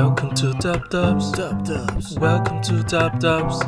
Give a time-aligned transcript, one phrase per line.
[0.00, 1.30] Welcome to Dub Dubs.
[1.32, 2.18] Dub Dubs.
[2.18, 3.60] Welcome to Dub Dubs.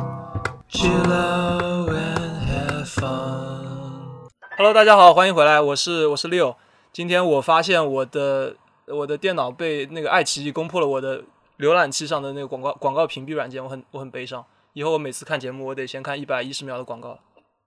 [0.67, 4.31] Chill out and have fun.
[4.57, 6.55] Hello，大家好，欢迎回来，我是我是 Leo。
[6.91, 8.55] 今天我发现我的
[8.87, 11.23] 我的电脑被那个爱奇艺攻破了我的
[11.59, 14.43] 浏览器上的那个广告广告屏蔽软件，我很我很悲伤。
[14.73, 17.19] 以后我每次看节目，我得先看一百一十秒的广告。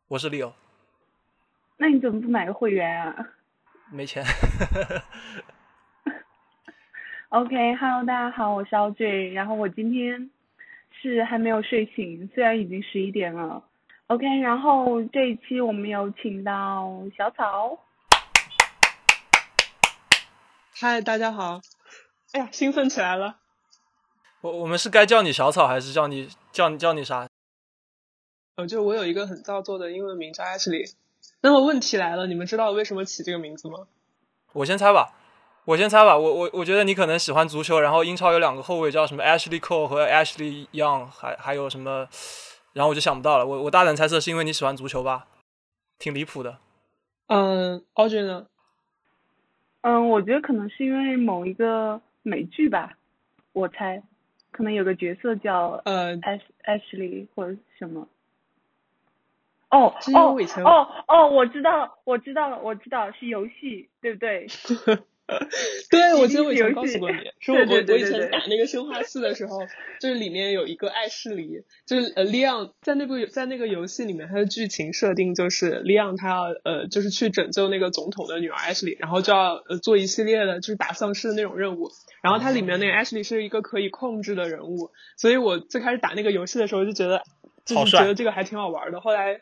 [0.09, 0.51] 我是 Leo，
[1.77, 3.15] 那你怎么不买个会员啊
[3.93, 4.25] 没钱。
[7.29, 10.31] ？OK，Hello，、大家好，我是 LJ，然后我今天
[10.93, 13.65] 是还没有睡醒，虽然已经十一点了。
[14.07, 17.81] OK，然后这一期我们有请到小草，
[20.81, 21.61] 嗨，大家好！
[22.33, 23.39] 哎呀，兴奋起来了。
[24.43, 27.29] 我我们是该叫你小草，还是叫你叫你叫你啥？
[28.55, 30.95] 呃，就我有一个很造作的英文名叫 Ashley。
[31.41, 33.89] 那么问题来了，你们知道为什么起这个名字吗？
[34.53, 35.13] 我先猜吧，
[35.67, 36.17] 我先猜吧。
[36.17, 42.09] 我我我觉得你可能喜欢足球，然后英超有两个后卫叫什么 Ashley Cole 和 Ashley Young，还还有什么，
[42.73, 43.45] 然后我就想不到了。
[43.45, 45.27] 我我大胆猜测是因为你喜欢足球吧，
[45.99, 46.59] 挺离谱的。
[47.27, 48.47] 嗯，Audrey 呢？
[49.81, 52.97] 嗯，我觉得可能是因为某一个美剧吧，
[53.53, 54.01] 我猜，
[54.53, 58.07] 可能有个角色叫呃，Ash Ashley 或者什么。
[59.71, 64.47] 哦哦哦哦，我知道，我知道了，我知道是游戏，对不对？
[65.91, 69.59] 对，我记得我以前告诉过你， 是我我我以前打那个生化四的时候，
[70.01, 81.91] 就是里面有一个艾士黎，就是呃利昂在那部在那个游戏里面，它的剧情设定就是利昂他要呃就是去拯救那个总统的女儿艾士黎，然后就要呃做一系列的就是打丧尸的那种任务，
[82.23, 87.23] 然后它里面那个艾士黎是一个可以控制的人物，所以我最开始打那个游戏的时候就觉得
[87.65, 89.41] 就是觉得这个还挺好玩的，后来。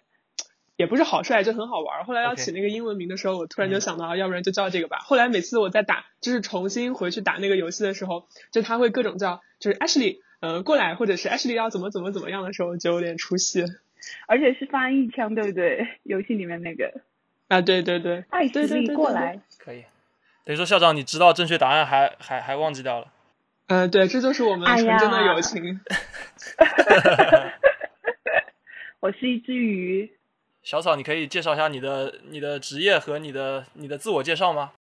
[0.77, 2.05] 也不是好帅，就很好玩。
[2.05, 4.99] 后来要起那个英文名的时候，我突然就嗯想到，要不然就叫这个吧。
[4.99, 13.65] 后来每次我在打，就是重新回去打那个游戏的时候，就他会各种叫，就是 Ashley，呃，过来，或者是 Ashley 要怎么怎么怎么样的时候，就有点出戏
[14.27, 15.87] 而且是翻译腔，对不对？
[16.03, 16.93] 游戏里面那个
[17.49, 17.61] 啊。
[17.61, 19.85] 对对对，艾对斯利对对对过来，可以，
[20.45, 23.07] 等于说校长你知道正确答案还还还忘记掉了。
[23.69, 25.81] 呃，对，这就是我们哎纯真的友情。
[29.01, 30.11] 我是一只鱼。
[30.65, 34.73] 小草，你可以介绍一下你的你的职业和你的你的自我介绍吗？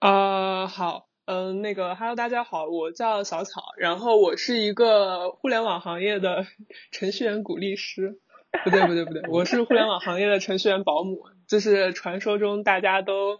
[0.00, 6.44] 呃，好，嗯、那个，Hello，大家好，我叫小草，然后我是一个互联网行业的
[6.90, 8.18] 程序员鼓励师，
[8.64, 13.38] 不对，不对，不对，我是互联网行业的程序员保姆，就是传说中大家都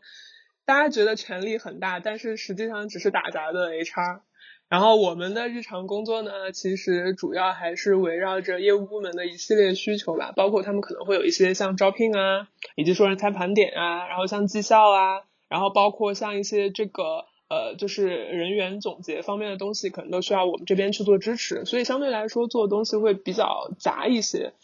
[0.65, 4.21] 大家觉得权力很大，但是实际上只是打杂的 HR。
[4.69, 24.55] 然后我们的日常工作呢，其实主要还是围绕着业务部门的一系列需求吧，包括他们可能会有一些像招聘啊，以及说人才盘点啊，然后像绩效啊，然后包括像一些这个呃，就是人员总结方面的东西，可能都需要我们这边去做支持，所以相对来说做的东西会比较杂一些。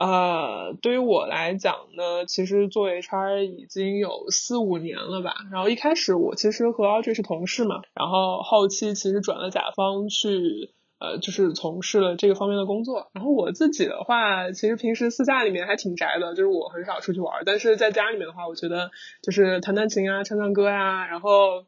[0.00, 5.34] 呃，对于我来讲呢，其实做 HR 已经有四五年了吧。
[5.52, 10.72] 然后一开始我其实和 Audrey 是同事嘛，然后后期其实转了甲方去。
[11.02, 13.08] 呃，就是从事了这个方面的工作。
[13.14, 17.42] 然后我自己的话，其实平时私下里面还挺宅的，就是我很少出去玩儿。
[17.46, 18.90] 但是在家里面的话，我觉得
[19.22, 21.64] 就是弹弹琴啊、唱唱歌呀、然后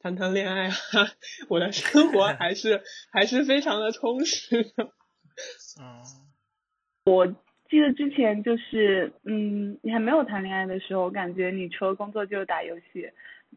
[0.00, 0.72] 谈谈恋爱啊，
[1.50, 4.84] 我的生活还是还是非常的充实的。
[5.78, 6.02] 嗯，
[7.70, 13.08] 记得之前就是，嗯，你还没有谈恋爱的时候，我感觉你除了工作就是打游戏，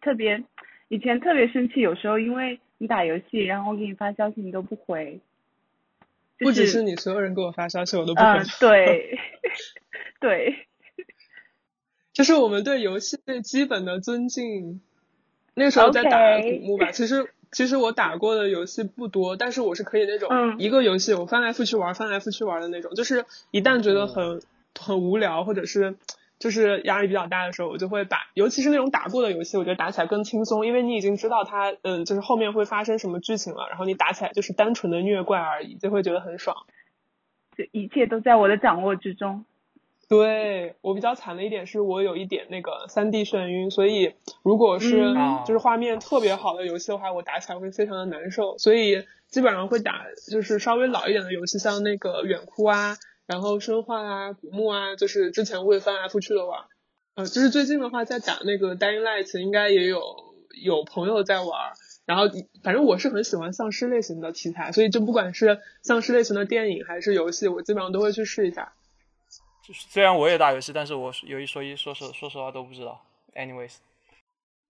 [0.01, 0.43] 特别
[0.87, 5.19] 以前特别生气，有时候因为你打游戏，然后我给你发消息你都不回，
[6.37, 8.45] 就不只是你，所有人给我发消息我都不嗯、回。
[8.59, 9.19] 对，
[10.21, 10.67] 对，
[12.13, 14.79] 就是我们对游戏最基本的尊敬。
[15.55, 22.93] 那个时候在打古墓吧其实其实我打过的游戏不多，但是我是可以那种、嗯一个游戏我翻来覆去玩，翻来覆去玩的那种。
[22.95, 24.41] 就是一旦觉得很、
[24.77, 25.95] 很无聊，或者是
[26.39, 36.57] 就是压力比较大的时候，我就会把，尤其是那种打过的游戏，我觉得打起来更轻松，因为你已经知道它嗯就是后面会发生什么剧情了，然后你打起来就是单纯的虐怪而已，就会觉得很爽。
[37.55, 39.45] 就一切都在我的掌握之中。
[40.13, 44.13] 对我比较惨的一点是我有一点那个三 D 眩晕，所以
[44.43, 52.95] 如果是嗯就是画面特别好的游戏的话，我打起来会非常的难受，所以基本上会打就是稍微老一点的游戏，像那个远哭啊，
[53.25, 56.59] 然后生化啊、古墓啊，就是之前会翻来覆去的玩。
[57.15, 60.01] 呃，就是最近的话在打那个 Dying Light，应该也有
[60.63, 61.47] 有朋友在玩。
[62.05, 62.25] 然后，
[62.63, 68.73] 反正我是很喜欢丧尸类型的题材，所以就不管是丧尸类型的电影还是游戏，我基本上都会去试一下。
[69.65, 73.01] 就是虽然我也打游戏，但是我有一说一，说实说实话都不知道。
[73.33, 73.77] Anyways，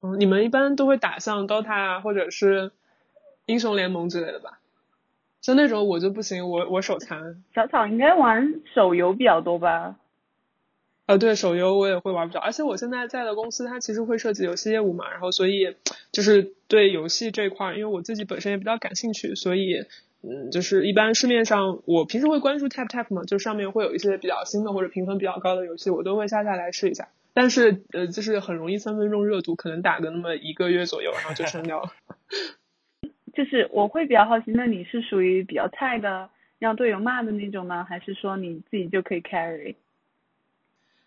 [0.01, 2.71] 嗯，你们一般都会打像 DOTA 啊，或者是
[3.47, 4.59] 英雄联盟之类的吧。
[5.41, 7.43] 就那种我就不行，我我手残。
[7.55, 9.95] 小草应该玩手游比较多吧？
[11.07, 15.75] 呃，对，手游我也会玩不少，而且我现在在的公司它其实会涉及游戏业务嘛，然后所以
[16.11, 19.85] 就是对游戏这一块，因为我自己本身也比较感兴趣，所以
[20.23, 27.09] 嗯，就是一般市面上我平时会关注 Tap Tap 嘛，就上面会有一些比较新的或者评分比较高的游戏，我都会下下来试一下。
[27.33, 31.91] 但是呃，就是很容易三分钟热度，可能打个那么一个月左右，然后就删掉了。
[33.35, 39.75] 就是我会比较好奇，那你是属于比较菜的，让队友骂的那种呢，还是说你自己就可以 carry？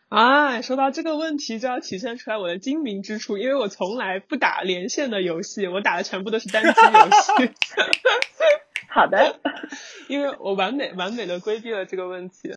[0.09, 7.55] 啊，说到这个问题，就要体现出来我的精明之处，因为我从来不打连线的游戏，我打的全部都是单机游戏。
[8.97, 9.39] 好的，
[10.09, 12.55] 因为我完美完美的规避了这个问题。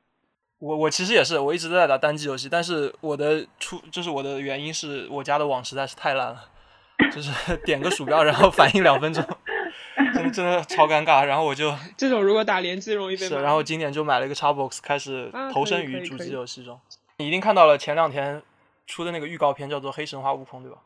[0.60, 6.46] 我我其实也是，我一直都在打单机游戏，但是我的出就是我的原因是我家的网实在是太烂了，
[7.12, 7.32] 就是
[7.66, 9.22] 点个鼠标然后反应两分钟，
[10.14, 11.24] 真的真的超尴尬。
[11.26, 13.28] 然后我就 这种如果打联机容易被。
[13.28, 16.80] 是，然后今年就买了一个 Xbox，开始投身于主机游戏中。
[17.18, 18.42] 你一定看到了前两天
[18.88, 20.78] 出的那个预告片，叫做《黑神话：悟空》，对吧？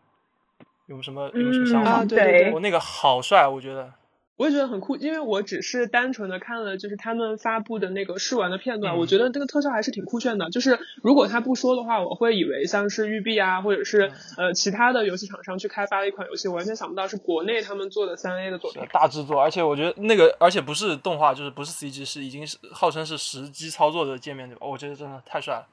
[0.88, 2.04] 有什么有什么想法？
[2.06, 3.92] 对对对，我那个好帅，我觉得。
[4.36, 10.50] 我也觉得很酷，因为我只是单纯的看了就是他们发布的那个试玩的片段，我觉得这个特效还是挺酷炫的。
[10.50, 18.82] 就是如果他不说的话，我会以为像是育碧啊，或者是呃其他的游戏厂商去开发的一款游戏，完全想不到是国内他们做的三 A 的作品。
[18.92, 24.66] 大制作，而且我觉得那个，而且不是动画，就是不是 CG，是已经是号称是实机操作的界面，对吧？
[24.66, 25.68] 我觉得真的太帅了。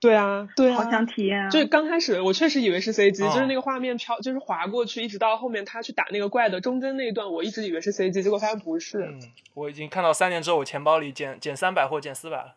[0.00, 1.50] 对啊，对啊，好想体验啊！
[1.50, 8.98] 就是刚开始我确实以为是 CG，就是那个画面飘，就是划过去，一直到后面他去打那个怪的中间那一段，我一直以为是 CG，结果发现不是。
[9.02, 9.20] 嗯，
[9.52, 12.54] 我已经看到三年之后我钱包里减减三百或减四百了，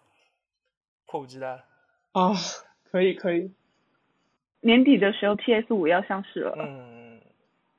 [1.06, 1.66] 迫不及待了。
[2.13, 2.34] 啊，
[2.90, 3.51] 可以可以。
[4.62, 6.56] 年底的时候 PS 五要上市了。
[6.57, 7.19] 嗯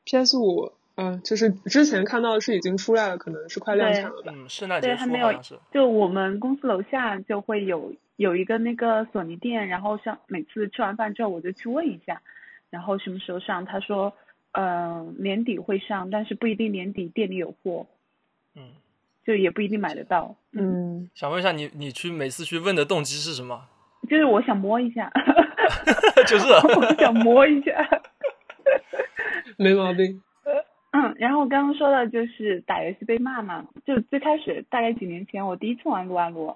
[0.04, 4.30] ，PS 五，嗯，就是之前看到是已经出来了，可能是快量产了吧？
[4.36, 5.32] 嗯，圣诞节对，还没有。
[5.72, 7.94] 就我们公司楼下就会有。
[8.16, 12.22] 有一个那个索尼店，然后像每次吃完饭之后我就去问一下，
[12.70, 13.64] 然后什么时候上？
[13.64, 14.12] 他说，
[14.52, 17.86] 嗯，年底会上，但是不一定年底店里有货，
[18.54, 18.62] 嗯，
[19.24, 20.36] 就也不一定买得到。
[20.52, 23.68] 嗯，想问一下你，你去每次去问的动机是什么？
[24.08, 25.10] 就是我想摸一下，
[26.26, 26.46] 就是
[26.78, 27.72] 我想摸一下，
[29.58, 30.22] 没毛病。
[30.92, 36.54] 嗯，然后我刚刚说的就是打游戏被骂嘛，就最开始大概几年前我第一次玩撸啊撸。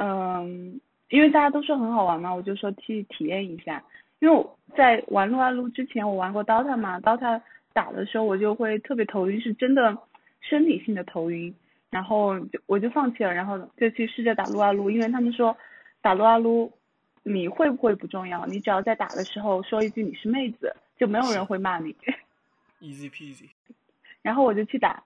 [0.00, 0.80] 嗯，
[1.10, 3.82] 因为大家都说很好玩嘛，我就说去体验一下。
[4.20, 7.40] 因为我在玩撸啊撸之前，我玩过 DOTA 嘛，DOTA
[7.72, 9.96] 打的时候我就会特别头晕，是真的
[10.40, 11.54] 生理性的头晕，
[11.90, 15.56] 然后就我就放弃了，然后就去试着打撸啊撸，因为他们说
[16.00, 16.72] 打撸啊撸
[17.22, 21.94] 你会不会不重要，你只要在打的时候说一句你是妹子，就没有人会骂你。
[22.82, 23.48] Easy peasy。
[24.22, 25.00] 然后我就去打，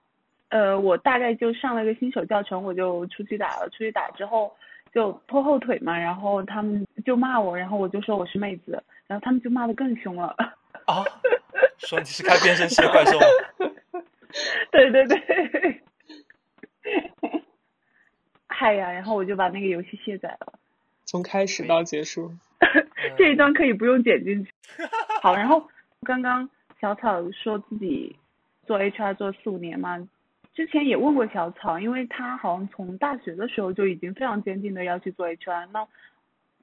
[0.49, 4.51] 呃，我大概就上了个新手教程，我就出去打了，出去打之后。
[4.93, 10.27] 就拖后腿嘛，然后他们就骂我，然后我就说我是妹子，然后他们就骂的更凶了。
[10.85, 11.03] 啊？
[11.79, 13.19] 说你是开变声器的怪兽？
[14.71, 15.81] 对对对。
[18.47, 20.53] 嗨呀，然后我就把那个游戏卸载了。
[21.05, 22.31] 从开始到结束。
[23.17, 24.51] 这一段可以不用剪进去。
[25.21, 25.67] 好，然后
[26.03, 26.49] 刚刚
[26.79, 28.15] 小草说自己
[28.65, 30.07] 做 HR 做四五年嘛。
[30.53, 35.67] 之前也问过小草，因为他好像从大学的时候就已经非常坚定的要去做 HR。
[35.71, 35.87] 那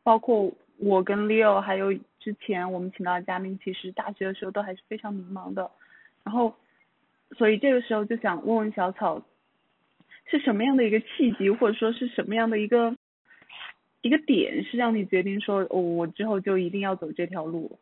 [0.03, 5.71] 包括我跟 Leo，还有之前我们请到的嘉宾，其实大学的时候都还是非常迷茫的。
[6.23, 6.55] 然后，
[7.37, 9.25] 所以这个时候就想问问小草，
[10.31, 12.97] 是什么样的一个契机，或者说是什么样的一个
[14.03, 17.79] 一个点，是让你决定说，我之后就一定要走这条路？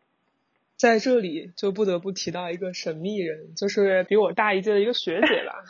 [0.76, 5.64] 在这里就不得不提到一个神秘人，就是比我大一届的一个学姐吧。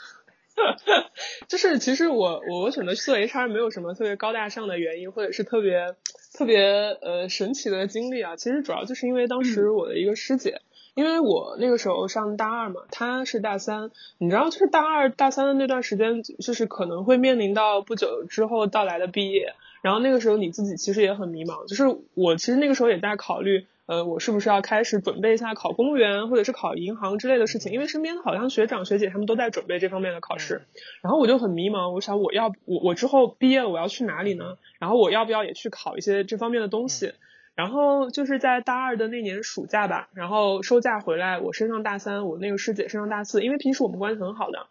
[1.48, 5.94] 就是其实我我选择做 HR 没有什么特别高大上的原因，或者是特别
[6.32, 6.60] 特别
[7.00, 8.36] 呃神奇的经历啊。
[8.36, 10.60] 其实主要就是因为当时我的一个师姐，
[10.94, 21.66] 因为我那个时候上大二嘛，她是大三，你知道，就是大二大三的那段时间，就是可能会面临到不久之后到来的毕业，然后那个时候你自己其实也很迷茫。
[21.66, 21.84] 就是
[22.14, 23.66] 我其实那个时候也在考虑。
[23.88, 27.72] 呃，我是不是要开始准备一下考公务员或者是考银行之类的事情？
[27.72, 30.66] 因为身边好像学长学姐他们都在准备这方面的考试，
[31.00, 31.90] 然后我就很迷茫。
[31.94, 34.58] 我想我要我我之后毕业了我要去哪里呢？
[34.78, 37.14] 然后我要不要也去考一些这方面的东西？
[37.54, 44.66] 然后就是在大二的那年暑假吧，然后收假回来，我升上大三，我那个师姐升上大四，因为平时我们关系很好的。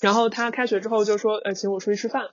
[0.00, 2.30] 然后她开学之后就说，呃，请我出去吃饭。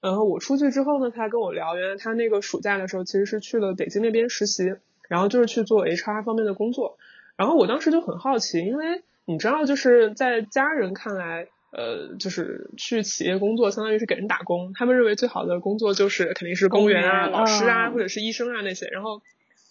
[0.00, 4.76] 然后我出去之后呢，她跟我聊，原来她那个暑假的时候其实是去了北京那边实习。
[5.12, 6.96] 然后就是去做 HR 方面的工作，
[7.36, 14.72] 然后我当时就很好奇，因为你知道，就是在家人看来，呃，就是去企业工作，相当于是给人打工。
[14.74, 18.86] 他们认为最好的工作就是肯定是公务员啊、老师啊，或者是医生啊那些。
[18.86, 19.20] 然后，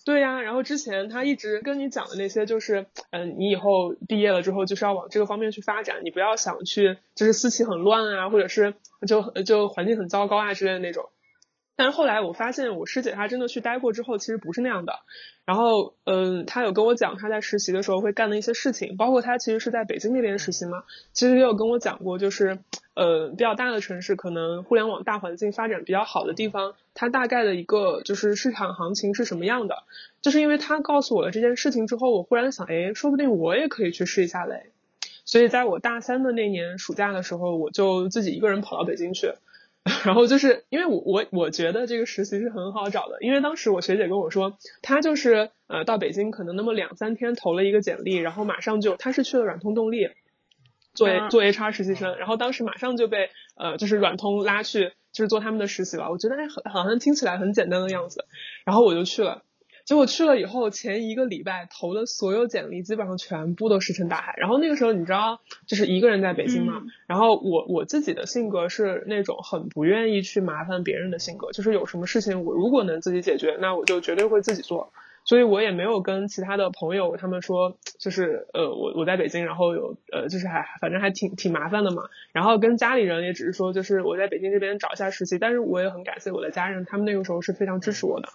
[0.06, 8.76] 对呀，然后之前他一直跟你讲的那些，就是嗯，你以后毕业了之后就是要往这个方面去发展，你不要想去就是私企很乱啊，或者是
[9.08, 11.10] 就就环境很糟糕啊之类的那种。
[11.82, 15.00] 但是后来我发现，我师姐她真的去待过之后，其实不是那样的。
[15.46, 22.60] 然后，嗯，她有跟我讲她在实习的时候会干的一些事情，包括她其实是在北京那边实习嘛，其实也有跟我讲过，就是
[22.94, 29.78] 呃比较大的城市，可能互联网大环境发展比较好的地方，它大概的一个就是市场行情是什么样的。
[30.22, 34.70] 就是因为她告诉我了这件事情之后，我忽然想，哎，说不定我也可以去试一下嘞。
[35.26, 39.34] 所以在我大三的那年暑假的时候，我就自己一个人跑到北京去。
[40.06, 50.10] 然后就是因为我我我觉得这个实习是很好找的，因为当时我学姐跟我说，她就是呃到北京可能那么两三天投了一个简历，然后马上就她是去了软通动力
[50.94, 58.26] 做做 HR 实习生，然后当时马上就被呃就是软通拉去就是做他们的实习了，我觉得哎好像听起来很简单的样子，
[58.66, 59.44] 然后我就去了。
[59.92, 64.34] 结果去了以后，前一个礼拜投的所有简历基本上全部都石沉大海。
[64.38, 66.82] 然后那个时候你知道，就是一个人在北京嘛。
[67.08, 74.94] 然后我我自己的性格是那种很不愿意去麻烦别人的性格，就是有什么事情我如果能自己解决，那我就绝对会自己做。
[75.24, 82.04] 所以我也没有跟其他的朋友他们说，就是呃我我在北京，然后有呃就是还反正还挺挺麻烦的嘛。
[82.34, 85.38] 然后跟家里人也只是说，就是我在北京这边找一下实习。
[85.38, 88.30] 但是我也很感谢我的家人，他们那个时候是非常支持我的。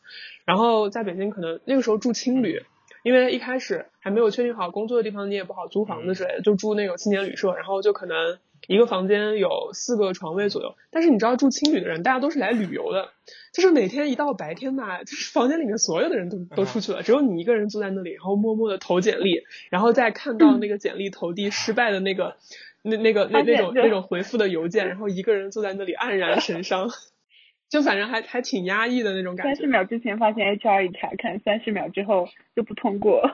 [0.45, 2.63] 然后在北京可能那个时候住青旅，
[3.03, 8.39] 因为一开始还没有确定好工作的地方，你也不好租房子之类的，就住那种青年旅社，然后就可能。
[8.67, 13.11] 一个房间有四个床位左右，但是你知道住青旅的人，大家都是来旅游的，
[13.53, 22.37] 就是每天一到白天吧，就是房间里面所有的人都都出去了，只有你一个人坐在那里，然后默默的投简历，然后再看到那个简历投递失败的那个
[22.83, 26.89] 那那个那那种那种回复的邮件，然后一个人坐在那里黯然神伤，
[27.69, 29.55] 就反正还还挺压抑的那种感觉。
[29.55, 33.31] 三十秒之前发现 HR 已查看，三十秒之后就不通过。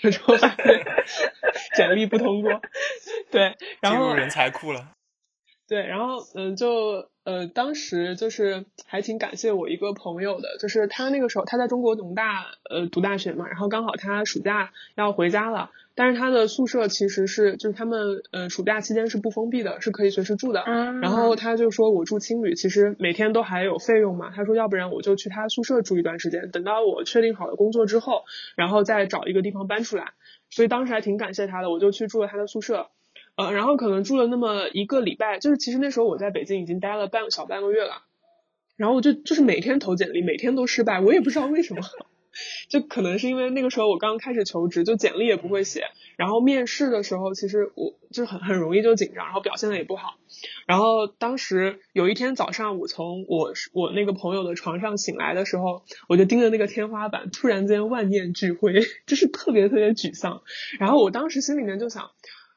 [0.00, 0.86] 然后发现
[1.74, 2.60] 简历不通过，
[3.30, 4.92] 对，然后进入人才库了。
[5.66, 15.70] 对，然后嗯，就呃，当时就是还挺感谢我一个朋友的，就是他那个时候他在中国农大呃读大学嘛，然后刚好他暑假要回家了。
[15.98, 20.60] 但是他的宿舍其实是，就是他们呃暑假期间是不封闭的，是可以随时住的。
[20.60, 21.00] 嗯。
[21.00, 24.30] 然后他就说，我住青旅，其实每天都还有费用嘛。
[24.30, 28.22] 他说，要不然我就去他宿舍住一段时间，等到我确定好了工作之后，
[28.54, 30.12] 然后再找一个地方搬出来。
[30.50, 32.86] 所以当时还挺感谢他的，我就去住了他的宿舍。
[33.34, 38.04] 呃，然后可能住了那么一个礼拜，就是其实那时候我在北京已经待了半小半个月了。
[38.76, 41.82] 然后我就就是每天投简历，每天都失败，我也不知道为什么。
[42.68, 45.84] 就可能是因为那个时候我刚开始求职，就简历也不会写，
[46.16, 50.14] 然后面试的时候其实我就很很容易就紧张，然后表现的也不好。
[50.66, 58.74] 然后当时有一天早上，我从我我那个朋友的床上醒来的时候，我就盯着那个天花板，突然间万念俱灰，
[59.06, 60.42] 就是特别特别沮丧。
[60.78, 62.10] 然后我当时心里面就想，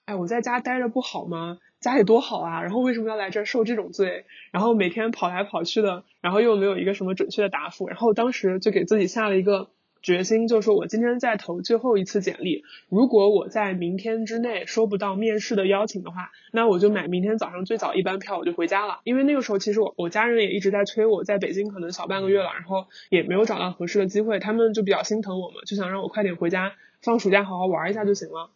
[0.05, 1.57] 哎，我在家待着不好吗？
[1.81, 4.25] 家里多好啊，然后为什么要来这儿受这种罪？
[4.51, 7.88] 然后每天跑来跑去的，然后又没有一个什么准确的答复。
[7.89, 9.71] 然后当时就给自己下了一个
[10.03, 12.63] 决心，就是说我今天再投最后一次简历。
[12.88, 19.00] 如果我在明天之内收不到面试的邀请的话，那我就买明天早上最早一班票，我就回家了。
[19.03, 28.51] 因为那个时候其实我我家人也一直在催我，在北京可能小半个月了，然后也没有找到合适的机会，他们就比较心疼我们，就想让我快点回家放暑假好好玩一下就行了。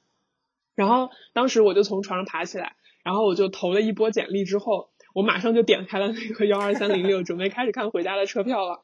[0.75, 2.75] 然后当时我就从床上爬起来。
[3.05, 8.81] 然后我就投了一波简历，之后我马上就点开了那个幺二三零六，准备开始看回家的车票了。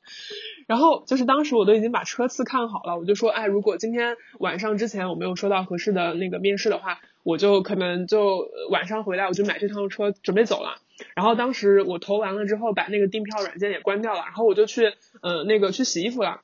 [0.68, 10.78] 然后就是当时我都已经把车次看好了，我就说，哎，如果今天晚上之前我没有收到合适的那个面试的话，我就可能就晚上回来我就买这趟车准备走了。
[11.16, 16.42] 然后当时我投完了之后，把那个订票软件也关掉了，然后我就去呃那个去洗衣服了。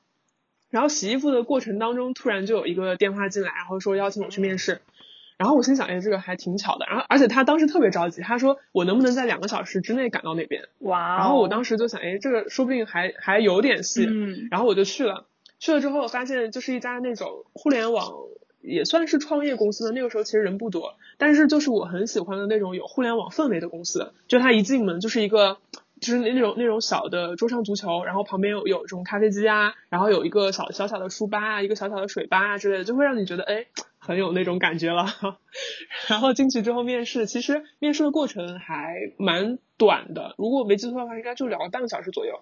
[0.68, 4.80] 然后洗衣服的过程当中，突然就有一个电话进来，然后说邀请我去面试。
[5.38, 6.86] 然后我心想，哎，这个还挺巧的。
[6.90, 10.64] 然后，而且他当时特别着急，他说我能不能在两个小时之内赶到那边？
[10.80, 11.16] 哇！
[11.16, 14.04] 然后我当时就想，哎，这个说不定还还有点戏。
[14.04, 14.48] 嗯。
[14.50, 15.26] 然后我就去了，
[15.60, 18.12] 去了之后发现就是一家那种互联网
[18.60, 19.92] 也算是创业公司的。
[19.92, 24.12] 那个时候其实人不多，但是就是我很喜欢的那种有互联网氛围的公司。
[24.26, 25.58] 就他一进门就是一个
[26.00, 33.66] 就是那种那种小的桌上足球，然后旁边有有这种咖啡机啊，然后有一个小小小的书吧啊，一个小小的水吧啊之类的，就会让你觉得哎。
[34.08, 35.04] 很有那种感觉了，
[36.08, 42.40] 然后进去之后面试，其实面试的过程还蛮短的，如果我没记错的话，应该就聊了半个小时左右。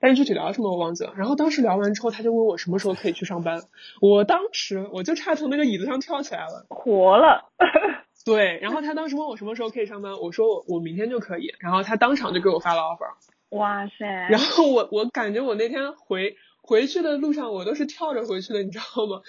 [0.00, 1.14] 但是具体聊什么我忘记了。
[1.16, 3.62] 然后当时聊完之后，他就问我什么时候可以去上班，
[4.02, 7.50] 我当时我就差从那个椅子上跳起来了，活了。
[8.26, 13.08] 对，然后他当时问我什么时候可以上班，我说我我明天就可以，然后他当场就给我发了 offer。
[13.56, 14.04] 哇塞！
[14.28, 19.22] 然后我我感觉我那天回回去的路上，我都是跳着回去的，你知道吗？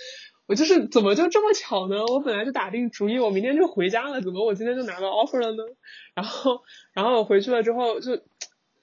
[0.46, 2.04] 我就是怎么就这么巧呢？
[2.06, 5.64] 我本来就打定主意，我明天就回家了，怎么我今天就拿到 offer 了呢？
[6.14, 8.22] 然后然后我回去了之后就。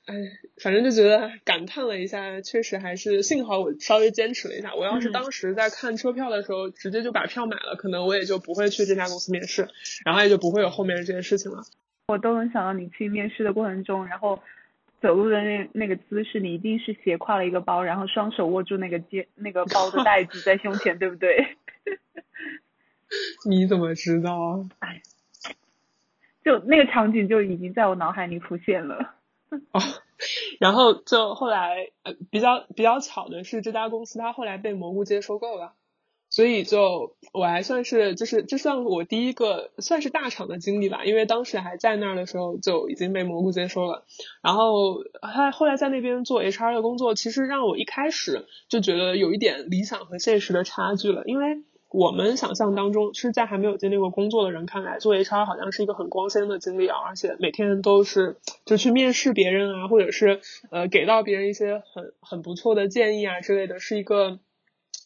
[0.07, 0.15] 哎，
[0.61, 4.75] 反正就觉得感叹了一下，确实还是幸好我稍微坚持了一下。
[4.75, 9.69] 我要是当时在看车票的时候直接就把票买了，可能我也就不会去这家公司面试，
[10.05, 11.63] 然后也就不会有后面的这些事情了。
[12.09, 14.43] 我都能想到你去面试的过程中，然后
[15.01, 21.57] 走路的那那个姿势，你一定是斜挎了一个包，然后双手握住那个肩那个包的袋子在胸前，对不对？
[23.49, 24.67] 你怎么知道？
[24.79, 25.03] 哎，
[26.45, 29.15] 就那个场景就已经在我脑海里浮现了。
[29.73, 29.81] 哦，
[30.61, 35.73] 然后就后来呃比较比较巧的是这家公司它后来被蘑菇街收购了，
[36.31, 44.05] 所以就我还算是就是这算我第一个算是大厂的经历吧，因为当时还在那儿的时候就已经被蘑菇接收了，
[44.43, 51.63] 然后他后来在那边做 HR 的工作，其实让我一开始就觉得有一点理想和现实的差距了，因为。
[51.93, 64.39] 我们想象当中，是在还没有经历过工作的人看来，做 HR 好像是一个很光鲜的经历啊，而且每天都是就去面试别人啊，或者是呃给到别人一些很很不错的建议啊之类的，是一个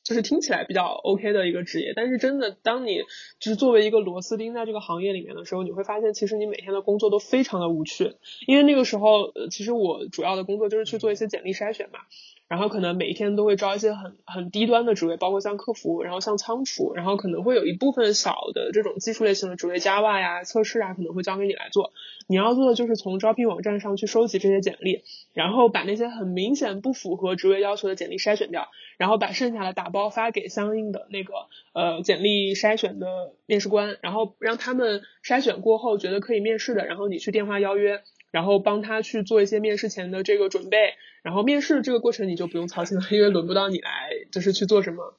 [0.05, 1.93] 就是听起来比较 OK 的一个职业。
[1.97, 3.01] 但是真的，当你
[3.41, 8.15] 就是作为一个螺丝钉在这个行业里面的时候，你会发现，其实你每天的工作都非常的无趣。
[8.47, 11.99] 因为那个时候，呃，其实我主要的工作就是去做一些简历筛选嘛。
[12.47, 21.93] 然后可能每一天都会招一些很很低端的职位，包括像客服，然后像仓储，然后可能会有一部分小的这种技术类型的职位，Java 呀、测试啊，可能会交给你来做。
[22.29, 31.33] 你要做的就是从招聘网站上去收集这些简历，然后把那些很明显不符合职位要求的简历筛选掉，然后把剩下的打包发给相应的那个
[31.73, 38.03] 呃简历筛选的面试官，然后让他们筛选过后觉得可以面试的，然后你去电话邀约。
[38.35, 45.15] 然后帮他去做一些面试前的这个准备，然后面试这个过程你就不用操心了，因为轮不到你来，就是去做什么。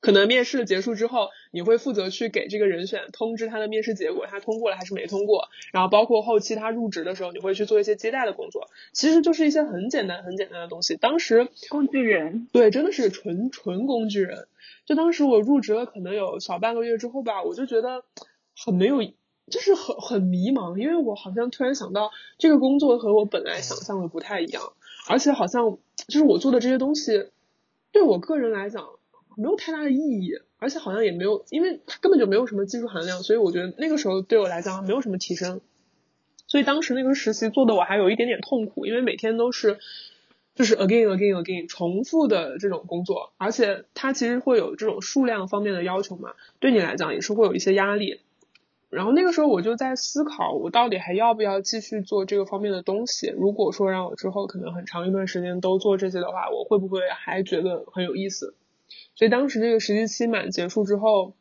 [0.00, 5.50] 可能面试结束之后，你会负责去给这个人选通知他的面试结果，他通过了还是没通过。
[5.70, 10.96] 然后包括后期他入职的时候，你会去做一些接待的工作，其实就是一些很简单很简单的东西。
[10.96, 14.48] 当时工具人，对，真的是纯纯工具人。
[14.86, 18.02] 就当时我入职了可能有小半个月之后吧，我就觉得
[18.56, 19.02] 很没有。
[19.48, 24.72] 就是很很迷茫，因为我好像突然想到，这个工作和我本来想象的不太一样，
[25.08, 25.78] 而且好像
[26.08, 27.28] 就是我做的这些东西，
[27.92, 28.88] 对我个人来讲
[29.36, 35.60] 没有太大的意义，而且好像也没有，因为它根本就没有什么技术含量，所以我觉得那个时候对我来讲没有什么提升，
[36.48, 39.78] 所以当时那个实习做的我还有一点点痛苦，因为每天都是
[40.56, 48.18] 就是 again again again 重复的这种工作，而且它其实会有这种数量方面的要求嘛，对你来讲也是会有一些压力。
[48.88, 53.28] 然后那个时候我就在思考，我到底还要不要继续做这个方面的东西？
[53.36, 58.54] 如果说让我之后可能很长一段时间都做这些的话，我会不会还觉得很有意思？
[59.14, 61.34] 所以当时这个实习期满结束之后。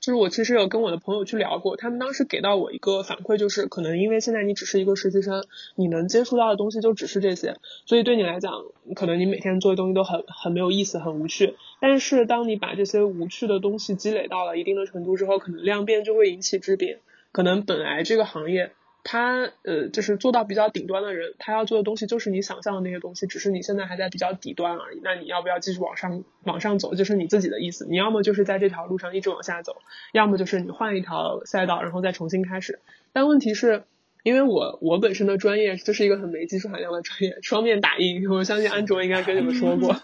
[0.00, 5.44] 就是我其实有跟我的朋友去聊过，他们当时给到我一个反馈，就是可能因为现在你只是一个实习生，
[5.76, 8.64] 你能接触到的东西就只是这些，所以对你来讲，
[8.96, 11.54] 可能你每天做的东西都很很没有意思，很无趣。
[11.80, 18.72] 但是当你把这些无趣的东西积累到了一定的程度之后，可能量变就会引起质变，可能本来这个行业。
[19.02, 25.00] 他呃，就是做到比较顶端的人，他要做的东西就是你想象的那些东西，只是你现在还在比较底端而已。
[25.02, 27.86] 那你要不要继续往上往上走，就是你自己的意思。
[27.88, 29.76] 你要么就是在这条路上一直往下走，
[30.12, 32.80] 要么就是你换一条赛道，然后再重新开始。
[33.12, 33.84] 但问题是，
[34.22, 38.28] 因为我我本身的专业就是一个很没技术含量的专业，双面打印。
[38.30, 39.96] 我相信安卓应该跟你们说过，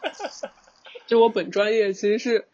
[1.07, 2.47] 就我本专业其实是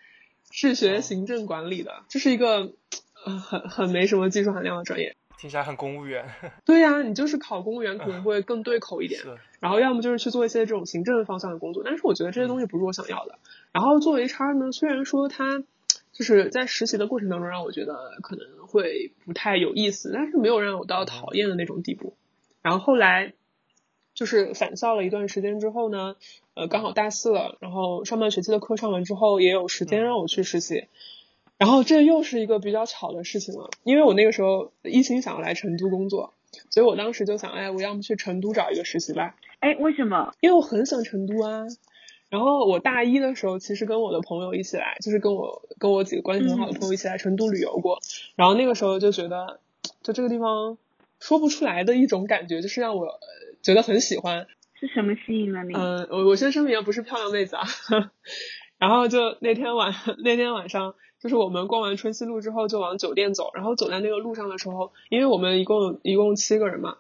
[0.50, 2.72] 是学行政管理的，这是一个
[3.12, 5.16] 很很没什么技术含量的专业。
[5.42, 6.24] 听起来很公务员。
[6.64, 9.20] 对呀，你就是考公务员可能会更对口一点。
[9.58, 13.40] 然后要么就是去做一些这种行政方向的工作，但是我觉得这些东西不是我想要的。
[13.72, 15.64] 然后作为 HR 呢，虽然说他
[16.12, 22.14] 就是在实习的过程当中让我觉得可能会不太有意思，但是没有让我到讨厌的那种地步。
[22.62, 23.32] 然后后来
[24.14, 26.14] 就是返校了一段时间之后呢，
[26.54, 30.86] 呃，刚好大四了，然后上半学期的课上完之后，也有时间让我去实习。
[31.62, 36.34] 然后这又是一个比较巧的事情了，因为我那个时候一心想要来成都工作，
[36.70, 39.36] 所以我当时就想，哎，我要么去成都找一个实习吧。
[39.60, 40.34] 哎，为什么？
[40.40, 41.66] 因为我很想成都啊。
[42.30, 48.00] 然后我大一的时候，其实跟我的朋友一起来，就是跟我跟我几个关系很好的朋友一起来成都旅游过。
[48.34, 49.60] 然后那个时候就觉得，
[50.02, 50.76] 就这个地方
[51.20, 53.20] 说不出来的一种感觉，就是让我
[53.62, 54.48] 觉得很喜欢。
[54.80, 55.74] 是什么吸引了你？
[55.74, 57.62] 嗯，我我先声明不是漂亮妹子啊。
[58.78, 59.94] 然后就那天晚
[60.24, 66.96] 那天晚上，就是我们逛完春熙路之后就往酒店走，然后走在那个路上的时候，因为我们一共一共七个人嘛，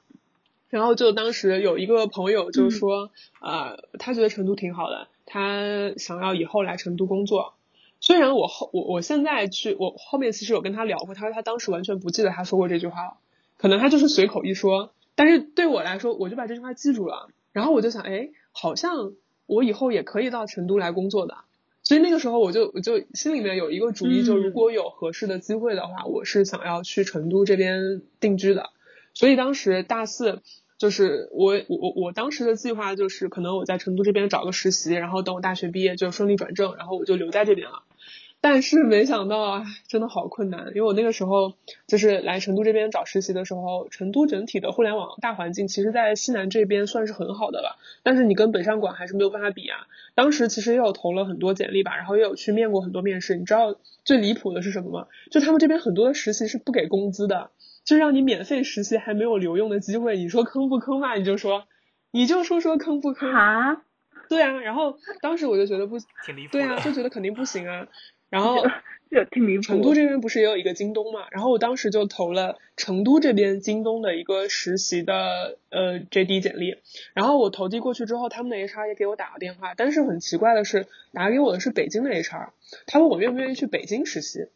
[0.70, 7.54] 然后就当时有一个朋友就说，呃，他觉得成都挺好的，他想要以后来成都工作。
[7.98, 13.16] 虽然我后我我现在去我后面其实有跟他聊过，他说他当时完全不记得他说过这句话了，
[13.58, 14.92] 可能他就是随口一说。
[15.16, 17.28] 但是对我来说，我就把这句话记住了。
[17.50, 19.12] 然后我就想，哎，好像
[19.46, 21.38] 我以后也可以到成都来工作的。
[21.84, 28.70] 所以那个时候我就我就心里面有一个主意，就如果有合适的机会的话，我是想要去成都这边定居的。
[29.14, 30.40] 所以当时大四，
[30.78, 37.82] 就是我我我我当时的计划就是，可能我在成都这边找个实习，然后等我大学毕业就顺利转正，然后我就留在这边了。
[38.44, 41.54] 但是没想到啊，真的好困难，因为我那个时候
[41.86, 49.86] 就是来成都这边找实习的时候，成都整体的互联网大环境，其实在西南这边算是很好的了，但是你跟北上广还是没有办法比啊。
[50.16, 53.36] 当时其实也有投了很多简历吧，然后也有去面过很多面试。
[53.36, 55.06] 你知道最离谱的是什么吗？
[55.30, 57.52] 就他们这边很多的实习是不给工资的，
[57.84, 60.16] 就让你免费实习还没有留用的机会。
[60.16, 61.14] 你说坑不坑嘛？
[61.14, 61.68] 你就说，
[62.10, 63.84] 你就说说坑不坑啊？
[64.28, 66.52] 对啊，然后当时我就觉得不，挺离谱。
[66.52, 67.86] 对啊，就觉得肯定不行啊。
[68.32, 68.64] 然后，
[69.62, 71.26] 成都这边不是也有一个京东嘛？
[71.32, 76.76] 然后我当时就投了成都这边京东的一个实习的呃 JD 简历。
[77.12, 79.74] 然后我投递过去之后，他们的 HR 也给我打了电话。
[79.76, 82.48] 但是很奇怪的是，打给我的是北京的 HR，
[82.86, 84.46] 他问我愿不愿意去北京实习。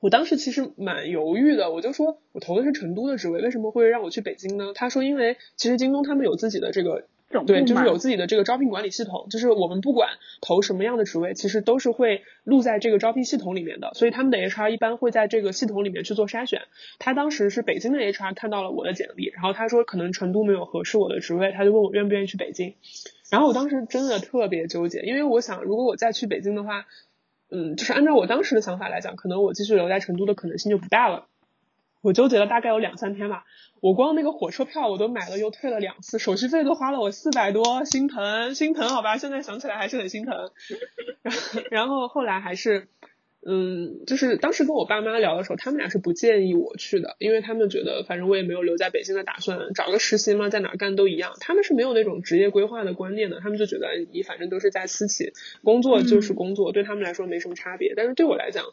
[0.00, 4.72] 我当时其实蛮犹豫的，我就说我投的是成都的职位，为什么会让我去北京呢？
[4.74, 7.06] 他说因为其实京东他们有自己的这个。
[7.44, 10.10] 对，就是有自己的这个招聘管理系统，就是我们不管
[10.40, 16.62] 投什么样的职位，其实都是会录在这个招聘系统里面的，所以他们的 HR 一般会在这个系统里面去做筛选。
[16.98, 22.74] 他当时是北京的 HR 看到了我的简历，然后他说可能成都没有合适我的职位，他就问我愿不愿意去北京。
[23.28, 26.86] 然后我当时真的特别纠结，因为我想如果我再去北京的话，
[27.50, 31.26] 嗯，就是按照我当时的想法来讲，可能我继续留在成都的可能性就不大了。
[32.06, 33.44] 我纠结了大概有两三天吧，
[33.80, 40.52] 我光那个火车票我都买了又退了两次，手续费都花了我四百多，心疼心疼，好吧，现在想起来还是很心疼。
[41.68, 42.86] 然后后来还是，
[43.44, 55.32] 嗯，就是当时跟我爸妈聊的时候，他们俩是不建议我去的，因为他们觉得反正我也没有留在北京的打算，找个实习嘛，在哪干都一样，他们是没有那种职业规划的观念的，他们就觉得你反正都是在私企
[55.64, 58.64] 工作就是工作，对他们来说没什么差别，但是对我来讲。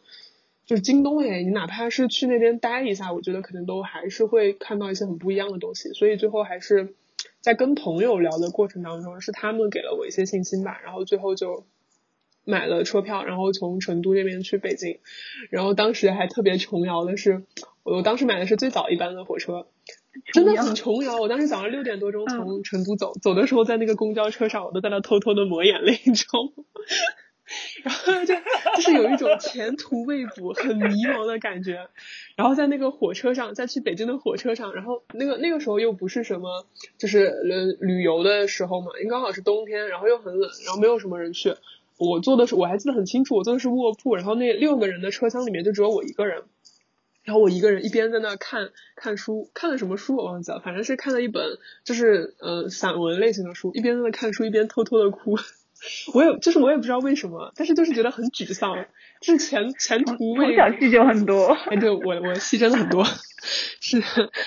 [0.66, 5.92] 就是京东哎，你哪怕是去那边待一下，我觉得可能都还是会看到一些很不一样的东西。
[5.92, 6.94] 所以最后还是
[7.40, 10.80] 在跟朋友聊的过程当中，是他们给了我一些信心吧。
[10.82, 11.64] 然后最后就
[12.44, 15.00] 买了车票，然后从成都这边去北京。
[15.50, 17.42] 然后当时还特别琼瑶的是，
[17.82, 19.66] 我当时买的是最早一班的火车，
[20.32, 21.20] 真的很琼瑶。
[21.20, 26.64] 我当时早上六点多钟从成都走，走的时候在那个公交车上，我都在那偷偷的抹眼泪，你知道吗？
[27.82, 28.34] 然后就
[28.76, 31.88] 就是有一种前途未卜、很迷茫的感觉。
[32.36, 36.66] 然后在那个火车上，在去北京的火车上，然后那个那个时候又不是什么
[36.98, 41.54] 就是旅旅游的时候嘛，因为刚好是冬天，然后又很冷，然后没有什么人去。
[41.96, 46.42] 我坐的是我还记得很清楚，我坐的是卧铺，然后那六个人的车厢里面就只有我一个人。
[47.22, 55.38] 然后我一个人一边在那看看书，看了什么书我忘记了，反正是看了一本就是呃散文类型的书，一边在那看书一边偷偷的哭。
[56.12, 58.86] 我也就是我也不知道为什么，但是就是觉得很沮丧，
[59.20, 60.46] 就是前前途未。
[60.46, 61.56] 从小戏就很多。
[61.70, 63.04] 哎，对我我戏真的很多，
[63.80, 64.02] 是，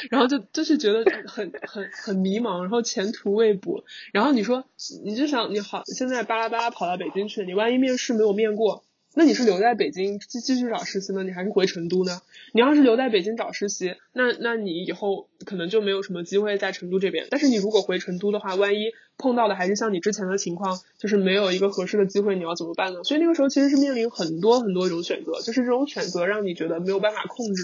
[0.09, 4.63] 然后就就是觉得很很很迷茫，然后前途未卜，然后你说
[5.03, 8.83] 你就想你好，现在巴拉巴拉跑到北京去，你万一面试没有面过。
[9.17, 12.21] 那你是留在北京继继续找实习呢，你还是回成都呢？
[12.53, 17.25] 你要是留在北京找实习，那那你以后可能就没有什么机会在成都这边。
[17.31, 23.03] 但是你如果回成都的话，万一碰到的还是像你之前的情况，就是没有一个合适的机会，你要怎么办呢？
[23.03, 27.63] 所以那个时候其实是面临很多很多种选择，就是这种选择让你觉得没有办法控制，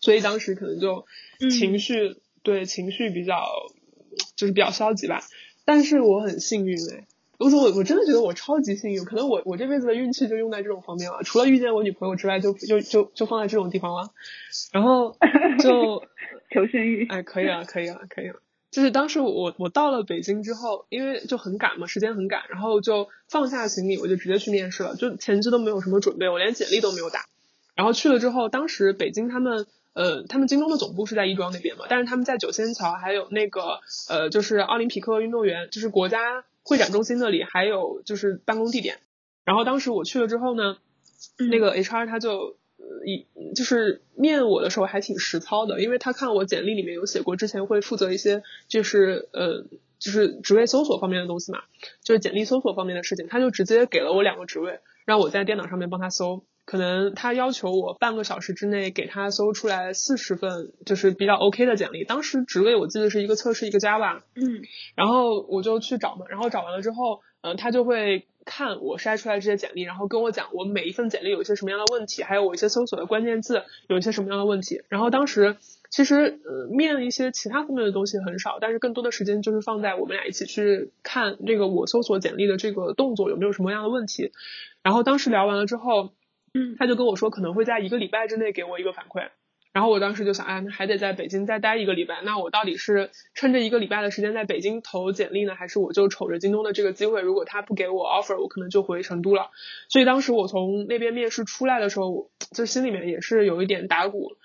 [0.00, 1.06] 所以当时可能就
[1.50, 3.42] 情绪对情绪比较
[4.36, 5.22] 就是比较消极吧。
[5.64, 7.06] 但是我很幸运哎。
[7.38, 11.22] 我说我我真的觉得我超级幸运，可能我我这辈子的运气就用在这种方面了。
[11.22, 14.10] 除了遇见我女朋友之外，就就就就放在这种地方了。
[14.72, 15.16] 然后
[15.60, 16.02] 就
[16.50, 18.36] 求生欲，哎，可以啊，可以啊，可以啊。
[18.70, 27.26] 就是当时我我到了北京之后，因为就很赶嘛，时间很赶，然后就放下行李，我就直接去面试了，就前期都没有什么准备，我连简历都没有打。
[27.74, 36.44] 然后去了之后，当时北京他们呃，他们京东的总部是在亦庄那边嘛，但是他们在九仙桥还有那个呃，就是奥林匹克运动员，就是国家。
[36.66, 38.98] 会展中心那里还有就是办公地点，
[39.44, 40.78] 然后当时我去了之后呢，
[41.38, 42.56] 那个 HR 他就
[43.04, 43.24] 一
[43.54, 49.64] 就是面我的时候还挺实操的，因为他看我简历里面有写过之前会负责一些就是呃
[50.00, 51.60] 就是职位搜索方面的东西嘛，
[52.02, 56.44] 就是简历搜索方面的事情，他就直接给了我两个职位，让我在电脑上面帮他搜。
[56.66, 62.04] 可能他要求我半个小时之内给他搜出来四十份，就是比较 OK 的简历。
[62.04, 64.22] 当时职位我记得是一个测试，一个 Java。
[64.34, 64.62] 嗯，
[64.96, 74.82] 然后我就去找嘛，然后找完了之后，嗯，他就会看我筛出来这些简历，然后跟我讲我每一份简历有一些什么样的问题，还有我一些搜索的关键字有一些什么样的问题。
[74.88, 75.56] 然后当时
[75.88, 84.32] 其实呃面一些其他方面的东西很少，但是更多的时间就是放在我们俩一起去看这个我搜索简历的这个动作有没有什么样的问题。
[84.82, 86.10] 然后当时聊完了之后。
[86.56, 89.28] 嗯，他就跟我说可能会在一个礼拜之内给我一个反馈，
[89.72, 99.50] 然后我当时就想，哎，那还得在北京再待一个礼拜，那我到底是趁这一个礼拜的时间在北京投简历呢，还是我就瞅着京东的这个机会，如果他不给我 offer，我可能就回成都了。
[99.90, 104.38] 所以当时我从那边面试出来的时候，就心里面也是有一点打鼓。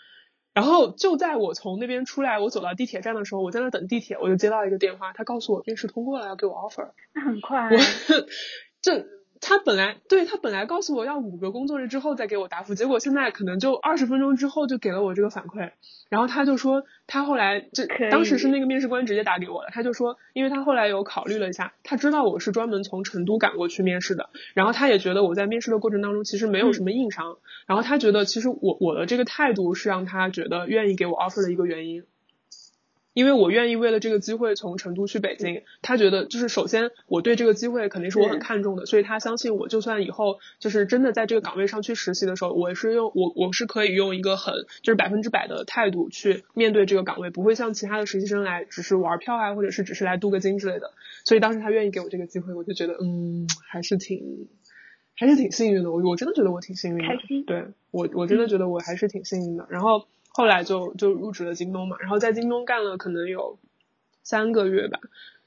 [0.53, 6.89] 然后就在我从那边出来，我走到地铁站的时候，我在那等地铁，我就接到一个电话，他告诉我面试通过了，要给我 offer。
[7.13, 7.69] 那很快。
[7.69, 7.77] 我
[8.81, 9.05] 这。
[9.41, 15.71] 他本来对他本来告诉我要五个工作日之后再给我答复，结果现在可能就二十分钟之后就给了我这个反馈。
[16.09, 32.03] 然后他就说他后来就当时是那个面试官直接打给我了，他就说，因为他后来有考虑了一下，他知道我是专门从成都赶过去面试的，然后他也觉得我在面试的过程当中其实没有什么硬伤，然后他觉得其实我我的这个态度是让他觉得愿意给我 offer 的一个原因。
[33.13, 50.93] 因为我愿意为了这个机会从成都去北京，他觉得就是首先我对这个机会肯定是我很看重的，所以他相信我就算以后就是真的在这个岗位上去实习的时候，我是用我我是可以用一个很就是百分之百的态度去面对这个岗位，不会像其他的实习生来只是玩票啊，或者是只是来镀个金之类的。
[51.25, 54.47] 所以当时他愿意给我这个机会，我就觉得嗯还是挺
[55.15, 57.13] 还是挺幸运的，我我真的觉得我挺幸运的。
[57.45, 60.05] 对我我真的觉得我还是挺幸运的，然后。
[60.33, 63.59] 后来就就入职了京东嘛，然后在京东干了可能有
[64.23, 64.99] 三个月吧。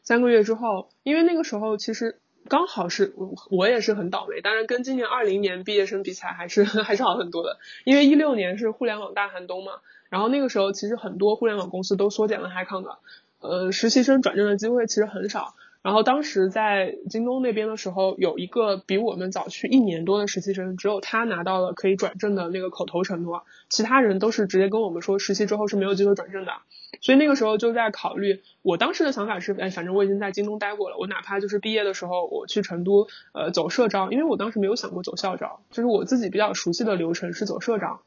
[0.02, 2.18] 三个月之后，因为那个时候其实
[2.48, 7.58] 刚好是我我也是很倒霉，当然跟今年二零年毕业生比起来还是 还是好很多的。
[7.84, 9.72] 因为一六年是互联网大寒冬嘛，
[10.10, 12.98] 然后那个时候其实很多互联网公司都缩减了 hi 康的，
[13.40, 15.54] 呃，实习生转正的机会其实很少。
[15.84, 26.52] 然后当时在京东那边的时候，有一个比我们早去一年多的实习生，只有他拿到了可以转正的那个口头承诺，其他人都是直接跟我们说实习之后是没有机会转正的。
[27.02, 38.00] 所以那个时候就在考虑，我当时的想法是，哎，反正我已经在京东待过了，我哪怕就是毕业的时候我去成都，呃，走社招，因为我当时没有想过走校招，就是我自己比较熟悉的流程是走社招，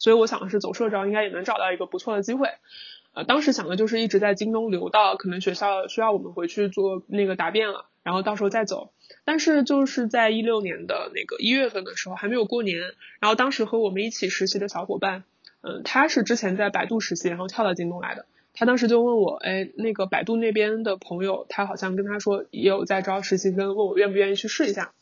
[0.00, 2.48] 所以我想的是走社招应该也能找到一个不错的机会。
[3.16, 8.92] 呃，当时想的就是一直在京东留到可能学校需要我们回去做那个答辩了，然后到时候再走。
[9.24, 12.78] 但是就是在一六年的那个一月份的时候，还没有过年，
[13.18, 15.24] 然后当时和我们一起实习的小伙伴，
[15.62, 18.26] 嗯，他是之前在百度实习，然后跳到京东来的。
[18.52, 24.92] 他当时就问我，哎，那个百度那边的朋友，他好像跟他说也有在招实习生，问我愿不愿意去试一下。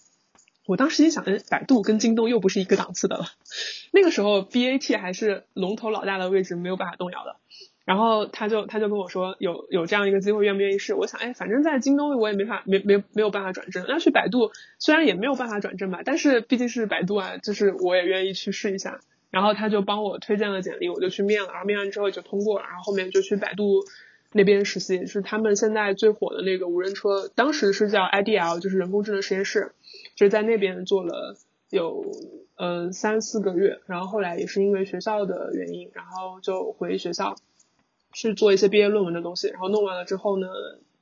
[0.67, 3.27] 我当时一想，哎，百度跟京东又不是一个档次的了。
[3.91, 7.37] 那个时候 BAT 还是龙头老大的位置，没有办法动摇的。
[7.85, 10.95] 然后他就他就跟我说有有这样一个机会愿不愿意试？
[10.95, 19.01] 我想哎，反正在京东我也没法没没没有办法转正，那去百度虽然也没有办法转正吧，但是毕竟是百度啊，就是我也愿意去试一下。
[19.31, 23.83] 然后他就帮我推荐了简历，我就去面了，然后面完之后就通过了，然后后面就去百度
[24.31, 29.73] 那边实习，是他们现在最火的那个无人车，当时是叫 IDL，就是人工智能实验室，
[30.15, 31.37] 就是在那边做了
[31.69, 32.13] 有
[32.57, 37.35] 嗯三四个月，然后后来也是因为学校的原因，然后就回学校。
[38.15, 40.47] 去做一些毕业论文的东西，然后弄完了之后呢，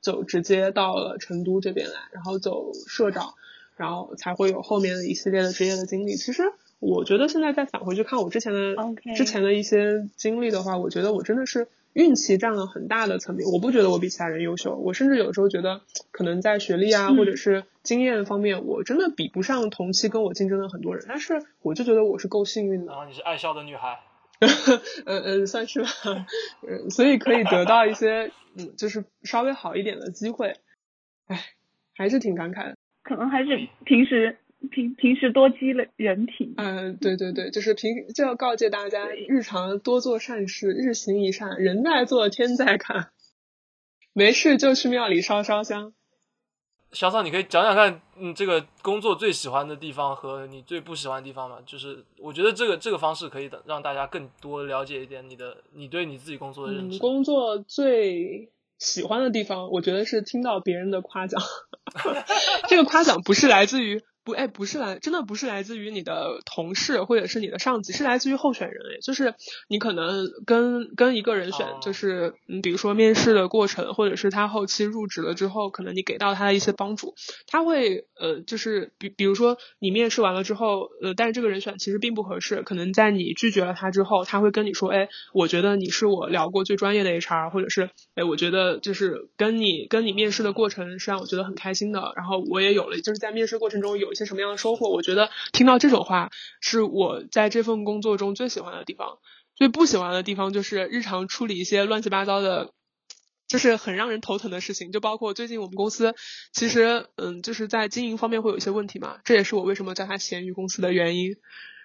[0.01, 3.35] 就直接到了成都这边来，然后走社长，
[3.77, 6.15] 然后才会有后面的一系列的职业的经历。
[6.15, 6.43] 其实
[6.79, 8.75] 我觉得现在再返回去看我之前的
[9.15, 13.47] 之前的一些经历的话，我觉得我真的是运气占了很大的层面。
[13.49, 21.05] 我不觉得我比其他人优秀，我甚至有时候觉得可能在学历啊或者是经验方面，我真的比不上同期跟我竞争的很多人。
[21.07, 22.91] 但是我就觉得我是够幸运的。
[22.91, 23.99] 然后你是爱笑的女孩。
[25.05, 25.89] 嗯嗯，算是吧，
[26.67, 30.55] 嗯，所以可以得到一些，嗯，就是稍微好一点的机会，
[31.27, 31.39] 唉，
[31.95, 32.77] 还是挺感慨的。
[33.03, 34.37] 可能还是平时
[34.71, 36.53] 平平时多积累人品。
[36.57, 43.09] 嗯，对对对，就是平就要告诫大家，日常多做善事，日行一善，人在做天在看，
[44.13, 45.93] 没事就去庙里烧烧香。
[46.93, 51.57] 小草，你可以讲讲看，嗯，这个工作最喜欢的地方和你最不喜欢的地方吗？
[51.65, 56.99] 就是我觉得这个这个方式可以的，让大家更多了解一点你的，你对你自己工作的认知。
[56.99, 61.41] 工作最喜欢的地方，我觉得是听到别人的夸奖。
[62.69, 68.81] 这个夸奖不是来自于不，哎，不是来，真的不是来自于你的同事或者是你的上级，是来自于候选人。
[68.93, 69.33] 哎，就是
[69.67, 77.15] 你可能跟跟一个人选，就是嗯，比如说面试的过程，或者是他后期入职了之后，可能你给到他的一些帮助，
[77.47, 94.12] 他会呃，就是比比如说你面试完了之后，呃，但是这个人选其实并不合适，可能在你拒绝了他之后，他会跟你说，哎，我觉得你是我聊过最专业的 HR，或者是哎，我觉得就是跟你跟你面试的过程是让我觉得很开心的，然后我也有了就是在面试过程中有。
[94.13, 94.89] 一些什么样的收获？
[94.89, 96.29] 我觉得听到这种话
[96.61, 99.19] 是我在这份工作中最喜欢的地方。
[99.55, 102.73] 最不喜欢的地方就是日常处理一些乱七八糟的，
[103.47, 104.91] 就是很让人头疼的事情。
[104.91, 106.15] 就包括最近我们公司，
[106.51, 109.19] 其实嗯，就是在经营方面会有一些问题嘛。
[109.23, 111.35] 这也是我为什么叫他咸鱼公司的原因。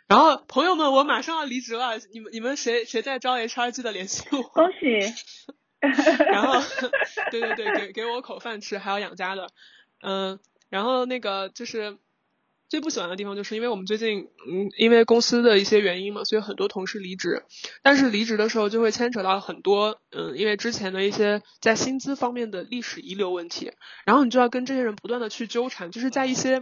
[0.06, 4.42] 然后朋友们，我马上要离职了，你们你们谁谁在招 HR 记得联系我。
[4.44, 5.12] 恭喜。
[6.24, 6.62] 然后，
[7.30, 9.50] 对对对，给给我口饭吃，还要养家的。
[10.00, 11.98] 嗯，然后那个就是。
[12.68, 17.44] 最不喜欢的地方就是因为我们最近，嗯，因为公司的一些原因嘛，所以很多同事离职。
[17.82, 23.72] 但是离职的时候就会牵扯到很多，嗯，因为之前的一些在薪资方面的历史遗留问题，
[24.04, 26.58] 然后你就要跟这些人不断的去纠缠，就是在一些，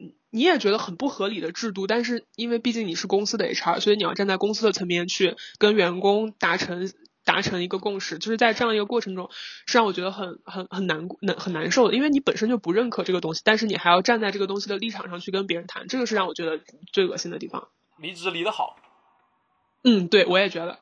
[0.00, 6.90] 嗯你也觉得很不合理的制度，但是因为毕竟你是公司的 HR，所以你要站在公司的层面去跟员工达成。
[7.24, 9.30] 达成一个共识，就是在这样一个过程中，
[9.66, 16.60] 是让我觉得很很很难难很难受的，因为你本身就不认可这个东西，但是你还要站在这个东西的立场上去跟别人谈，这个是让我觉得
[16.92, 17.68] 最恶心的地方。
[17.98, 18.76] 离职离得好。
[19.82, 20.78] 嗯，对，我也觉得。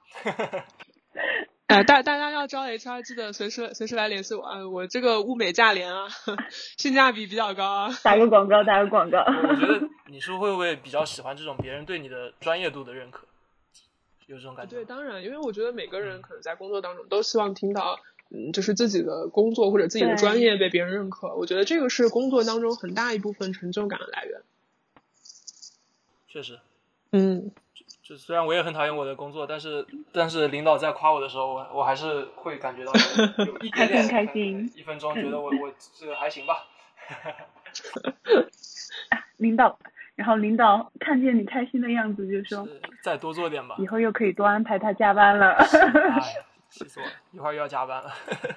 [1.66, 4.68] 哎， 大大家要招 HR，记得随时随时来联系我啊！
[4.68, 6.06] 我这个物美价廉啊，
[6.78, 7.90] 性价比比较高啊。
[8.04, 9.18] 打个广告，打个广告。
[9.18, 13.26] 我觉得你是会不会比较喜欢这种别人对你的专业度的认可？
[14.32, 21.34] 有这种感觉，对，当然，因为我觉得每个人可能在工作当中都希望听到，嗯，就是自己的工作或者自己的专业被别人认可。
[21.34, 24.40] 我觉得这个是工作当中很大一部分成就感的来源。
[26.26, 26.58] 确实，
[27.10, 27.50] 嗯，
[28.02, 32.92] 就虽然我也很讨厌我的工作，但是但是领导在夸我的时候，我我还是会感觉到
[33.44, 36.66] 有一点点 开心，一分钟觉得我我这个还行吧。
[39.36, 39.78] 领导。
[40.14, 42.68] 然后领导看见你开心的样子，就说
[43.02, 45.56] ：“再多做点吧。”以后又可以多安排他加班了。
[46.68, 47.12] 气死我了！
[47.32, 48.10] 一会儿又要加班了。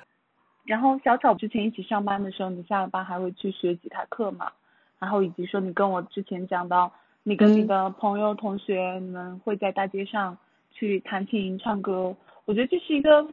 [0.66, 4.52] 然后小草之前一起上班的时候，你下了班还会去学吉他课嘛？
[5.00, 6.92] 然后以及说你跟我之前讲到，
[7.24, 10.38] 你跟你的朋友同学，你们会在大街上
[10.72, 12.16] 去弹琴唱歌。
[12.46, 13.28] 我觉得这是一个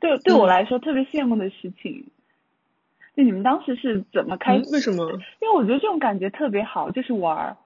[0.00, 2.04] 对对我来说特别羡慕的事情。
[3.16, 4.56] 就你们当时是怎么开？
[4.72, 5.10] 为什么？
[5.40, 7.56] 因为我觉得这种感觉特别好，就是玩儿，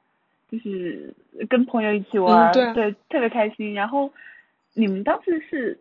[0.50, 1.14] 就是
[1.48, 3.72] 跟朋友一起玩，对，特别开心。
[3.72, 4.12] 然后
[4.74, 5.78] 你们当时是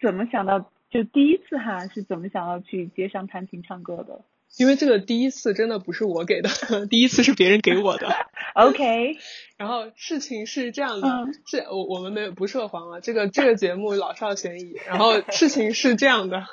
[0.00, 0.70] 怎么想到？
[0.90, 4.22] 就第一次哈，是怎么想到去街上弹琴唱歌的？
[4.58, 6.50] 因为这个第一次真的不是我给的，
[6.90, 8.08] 第一次是别人给我的。
[8.54, 9.16] OK。
[9.56, 11.08] 然后事情是这样的，
[11.46, 14.74] 是我我们没有不涉黄啊，这个这个节目老少咸宜。
[14.88, 16.44] 然后事情是这样的，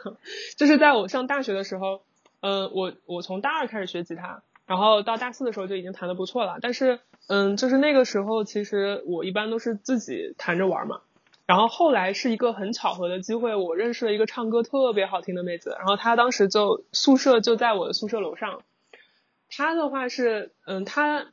[0.56, 2.04] 就是在我上大学的时候。
[2.42, 6.60] 嗯，我我从大二开始学吉他，然后到大四的时候就已经弹的不错了。
[6.62, 11.02] 但是，嗯，就是那个时候，其实我一般都是自己弹着玩嘛。
[11.46, 18.62] 然后后来是一个很巧合的机会，我认识了一个唱歌特别好听的妹子，然后她当时就宿舍就在我的宿舍楼上。
[19.50, 21.28] 她的话是，嗯，她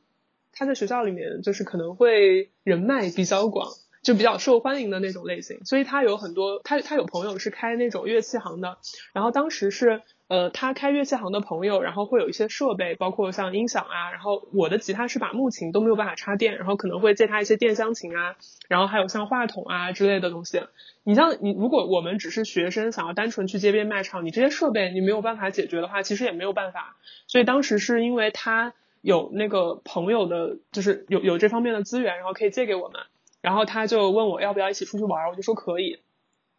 [0.53, 3.73] 她在学校里面就是可能会人脉比较广，
[4.05, 8.77] 就比较受欢迎的那种类型，所以他有很多，他他有朋友是开那种乐器行的，
[9.11, 10.01] 然后当时是。
[10.27, 18.35] 呃，他开乐器行的朋友，然后会有一些设备，包括像音响啊，然后我的吉他是把木琴都没有办法插电，然后可能会借他一些电箱琴啊，
[18.67, 20.63] 然后还有像话筒啊之类的东西。
[21.03, 26.95] 你像你，如果我们只是学生，想要单纯去街边卖唱，你这些设备你没有办法解决的话，其实也没有办法。
[27.27, 32.99] 所以当时是因为他有那个朋友的，就是有有这方面的资源，然后可以借给我们，
[33.45, 35.99] 然后他就问我要不要一起出去玩，我就说可以。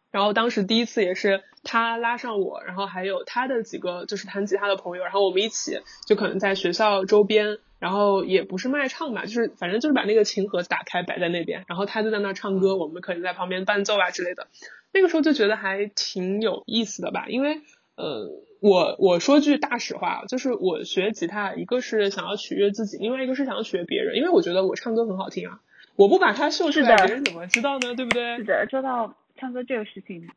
[0.09, 14.47] 然后当时第一次也是他拉上我，然后还有他的几个就是弹吉他的朋友，然后我们一起就可能在学校周边，然后也不是卖唱吧，就是反正就是把那个琴盒打开摆在那边，然后他就在那唱歌，我们可以在旁边伴奏啊之类的。
[14.93, 17.59] 那个时候就觉得还挺有意思的吧，因为
[17.95, 18.29] 呃，
[18.61, 25.59] 我我说句大实话，就是我学吉他一个是想要取悦自己，另外一个是想要取悦别人，因为我觉得我唱歌很好听啊，
[25.97, 27.93] 我不把它秀出来，别人怎么知道呢？
[27.95, 28.37] 对不对？
[28.37, 29.13] 是的，说到。
[29.39, 30.27] 唱歌这个事情，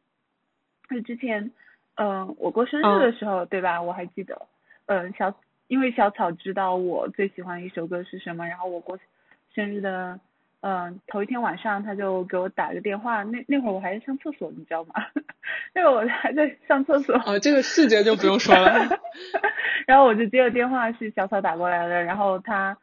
[0.90, 1.50] 就之前，
[1.94, 3.80] 嗯，我过生日的时候，对吧？
[3.80, 4.46] 我还记得，
[4.84, 5.34] 嗯，小
[5.68, 8.98] 因为小草知道我最喜欢一首歌是什么，然后我过
[9.54, 10.20] 生日的，
[10.60, 14.92] 嗯，头一天晚上他就给我打个电话，那那会儿我还在上厕所，你知道吗？
[15.72, 17.14] 那会儿我还在上厕所。
[17.24, 19.00] 哦，这个细节就不用说了。
[19.88, 22.76] 然后我就接了电话，是小草打过来的，然后他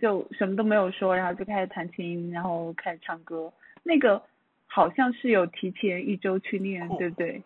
[0.00, 3.52] 就什么都没有说，然后就开始弹琴，然后开始唱歌。
[3.82, 4.22] 那个
[4.66, 7.42] 好像是有提前一周去练，酷对不对？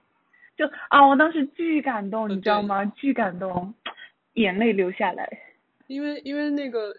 [0.56, 2.84] 就啊，我当时巨感动，你知道吗？
[2.84, 3.74] 巨感动，
[4.34, 5.40] 眼泪流下来。
[5.86, 6.96] 因为因为那个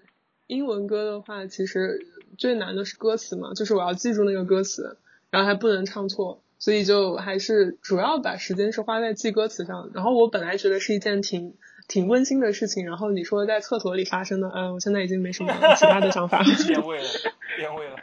[0.47, 2.05] 英文歌的话，其实
[2.37, 4.97] 最难的是歌词嘛，就是我要记住那个歌词，
[5.31, 9.89] 然后还不能唱错，所以就还是主要把时间是花在记歌词上。
[9.93, 11.55] 然后我本来觉得是一件挺
[11.87, 16.41] 挺温馨的事情，然后你说在厕所里发生的，嗯、我现在已经没什么其他的想法。
[16.67, 17.09] 变味了，
[17.57, 17.95] 变味了。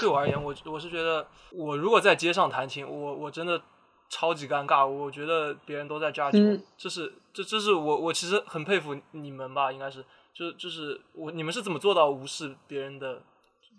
[0.00, 3.60] 对我而言，我我是觉得，我如果在街上弹琴，我我真的
[4.10, 4.86] 超级尴尬。
[4.86, 10.04] 我觉得别人都在 judge 我，嗯这是这这是我我其实很佩服你们吧，应该是
[10.34, 13.22] 就就是我你们是怎么做到无视别人的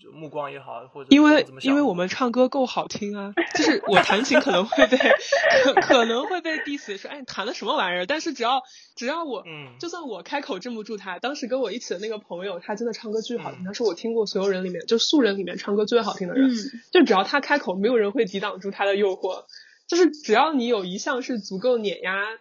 [0.01, 4.97] 就目光也好，或者因为怎么想因为我们唱歌够好听啊，就是我弹琴可能会被
[5.63, 8.05] 可可能会被 diss 说，哎，你弹的什么玩意儿？
[8.05, 8.63] 但是只要
[8.95, 16.55] 只要我，嗯就算我开口镇不住他，当时跟我一起的那个朋友，他真的唱歌巨好听，嗯他是我听过所有人里面就素人里面唱歌最好听的人，嗯，
[16.91, 19.43] 就只要他开口，没有人会抵挡住他的诱惑。
[19.87, 22.39] 就是只要你有一项是足够碾压，嗯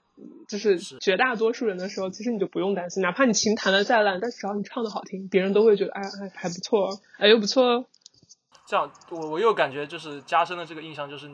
[0.49, 7.85] 就是是绝大多数人的时候，其实你就不用担心，哪怕你琴弹的再烂，但只要你唱的好听，别人都会觉得，哎哎还不错哦，哎又不错哦。
[8.67, 11.31] 这样，我我又感觉就是加深了这个印象，就是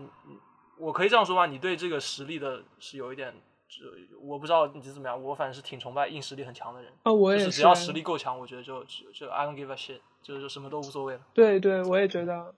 [0.79, 3.33] 我可以这样说吧，你对这个实力的是有一点，
[3.69, 3.85] 就
[4.21, 11.21] 我不知道你是怎么样，我反正是挺崇拜硬实力很强的人，哦，我也就是只要实力够强，我觉得就就就 I don't give a shit，就就什么都无所谓了。
[11.33, 12.55] 对对，我也觉得，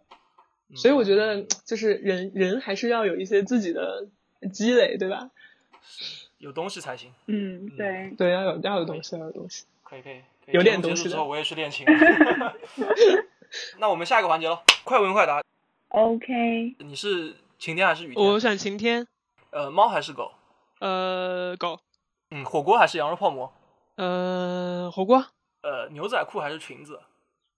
[0.75, 4.09] 所以我觉得就是人人还是要有一些自己的
[4.53, 5.31] 积累，对吧？
[6.39, 9.65] 有东西才行，嗯，对，对，要有要有东西，要有东西。
[9.83, 11.87] 可以可以，可以有点东西之后我也去练琴。
[13.79, 15.43] 那我们下一个环节了，快问快答
[15.89, 18.27] ，OK，你是晴天还是雨天？
[18.27, 19.07] 我选晴天，
[19.51, 20.33] 呃，猫还是狗？
[20.81, 21.79] 呃，狗，
[22.31, 23.53] 嗯，火锅还是羊肉泡馍？
[23.95, 25.25] 呃，火锅，
[25.63, 27.01] 呃，牛仔裤还是裙子？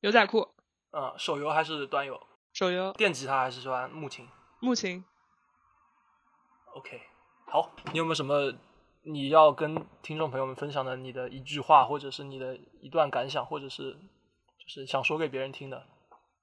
[0.00, 0.48] 牛仔裤，
[0.92, 2.20] 呃，手游还是端游？
[2.52, 4.28] 手游，电吉他还是喜欢木琴
[4.60, 5.04] 木琴。
[6.74, 7.00] ？OK，
[7.51, 8.53] 好，你有没有什么
[9.05, 15.84] 你要跟听众朋友们分享的你的一句话，或者是你的一段感想，或者是就是想说给别人听的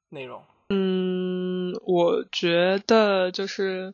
[0.10, 0.42] 内容？
[0.70, 3.94] 嗯，我觉得就是，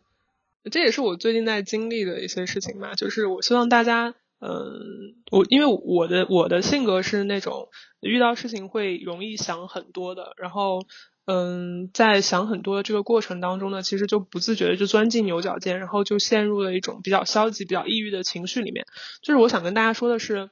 [0.72, 2.95] 这也是我最近在经历的一些事情嘛。
[2.95, 7.69] 就是我希望大家，嗯，我因为我的我的性格是那种
[7.99, 10.79] 遇到事情会容易想很多的，然后，
[11.25, 18.87] 嗯，在想很多的这个过程当中呢，其实就不自觉的就钻进牛角尖，然后就陷入了一种比较消极、比较抑郁的情绪里面。
[19.21, 20.49] 就是我想跟大家说的是，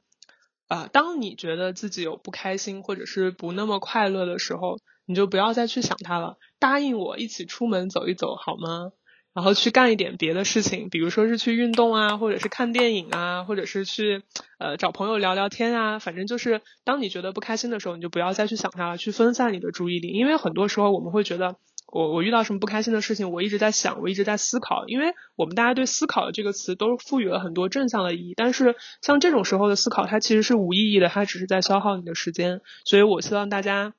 [0.68, 6.36] 啊、当你觉得自己有不开心或者是不那么快乐的时候，你就不要再去想它了。
[6.60, 8.92] 答应我一起出门走一走好吗？
[9.40, 14.22] 然后去干一点别的事情，比如说是去运动啊，或者是看电影啊，或者是去
[14.58, 15.98] 呃找朋友聊聊天啊。
[15.98, 20.08] 反正就是当你觉得不开心的时候，你就不要再去想它了，去分散你的注意力。
[20.08, 21.56] 因为很多时候我们会觉得。
[21.92, 32.60] 我我遇到什么不开心的事情，我一直在想，我一直在思考，因为我们大家对“思考”的这个词都赋予了很多正向的意义，但是像这种时候的思考，它其实是无意义的，它只是在消耗你的时间。
[32.84, 33.92] 所以我希望大家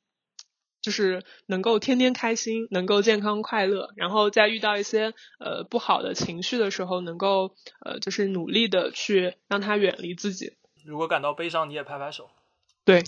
[0.82, 10.54] 就是能够天天开心，能够健康快乐，然后在遇到一些呃不好的情绪的时候，能够呃就是努力的去让它远离自己。
[10.84, 12.30] 如果感到悲伤，你也拍拍手。
[12.84, 13.04] 对，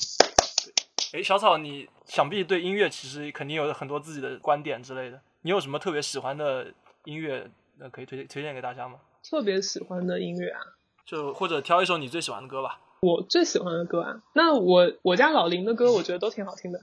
[1.13, 5.19] 哎，小草，你想必对音乐其实肯定有很多自己的观点之类的。
[5.41, 6.67] 你有什么特别喜欢的
[7.05, 7.49] 音乐，
[7.80, 8.99] 呃，可以推荐推荐给大家吗？
[9.28, 10.59] 特别喜欢的音乐啊，
[11.05, 12.80] 就或者挑一首你最喜欢的歌吧。
[13.01, 16.80] 我最喜欢的歌啊，那我我家老林的歌，我觉得都挺好听的。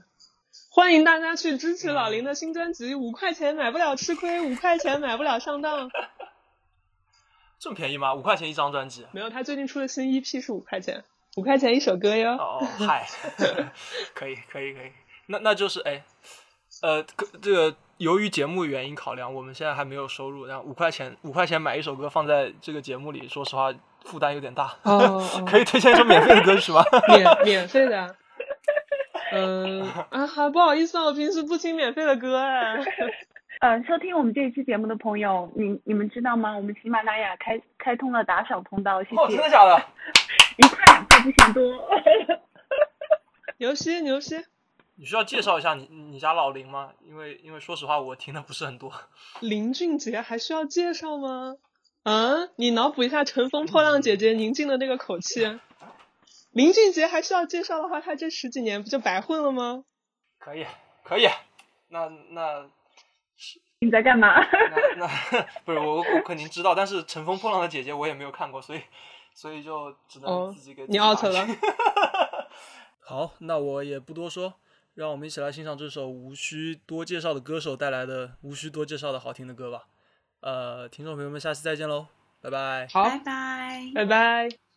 [0.73, 5.91] 欢迎大家去支持老林的新专辑，五块钱买不了吃亏，五块钱买不了上当。
[7.59, 8.13] 这么便宜吗？
[8.15, 9.05] 五块钱一张专辑？
[9.11, 11.03] 没有，他最近出的新 EP 是五块钱，
[11.35, 12.37] 五块钱一首歌哟。
[12.37, 13.05] 哦， 嗨，
[14.15, 14.91] 可以，可以，可以。
[15.25, 16.05] 那那就是哎，
[16.81, 17.03] 呃，
[17.41, 23.73] 这个由于节目原因考量，我们现在还没有收入，然后五块钱五块钱买一首歌放在这个节目里，说实话
[24.05, 24.77] 负担有点大。
[24.83, 26.81] 哦哦可以推荐一首免费的歌曲吗？
[27.09, 28.15] 免免费的啊。
[29.31, 32.77] 嗯 啊哈，不好意思啊，我平时不听免费的歌哎。
[33.61, 36.55] 呃，收听我们这一期节目的朋友，你你们知道吗？
[36.55, 39.45] 我们喜马拉雅开开通了打赏通道，谢哦，谢真。
[39.45, 39.83] 的假的？
[40.57, 41.61] 一块两块不嫌多。
[43.57, 44.43] 牛西牛西，
[44.95, 46.89] 你需要介绍一下你你家老林吗？
[47.07, 48.91] 因为因为说实话，我听的不是很多。
[49.41, 51.55] 林俊杰还需要介绍吗？
[52.03, 55.59] 啊，你脑补一下《乘风破浪姐姐》宁静的那个口气。
[56.51, 59.83] 林俊杰还需要介绍的话，他这十几年不就白混了吗？
[60.39, 60.65] 可以，
[61.03, 61.27] 可以。
[61.89, 62.69] 那那
[63.79, 64.35] 你在干嘛？
[64.41, 65.07] 那那
[65.65, 68.81] 不是我我肯定知道，但是《乘风破浪的姐姐》我也没有看过，所以
[69.33, 71.57] 所以就只能哦自己给自你 out 了去
[73.03, 74.53] 好，那我也不多说，
[74.93, 79.85] 让我们一起来欣赏这首无需多介绍的歌手带来的无需多介绍的好听的歌吧。
[80.41, 82.07] 呃，听众朋友们，下期再见喽，
[82.41, 82.87] 拜拜。
[82.91, 83.91] 好，拜拜。
[83.95, 84.70] 拜拜。